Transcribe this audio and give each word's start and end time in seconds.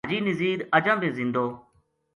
حاجی 0.05 0.19
نزیر 0.27 0.57
اجاں 0.77 0.97
بے 1.01 1.09
زندو 1.17 1.45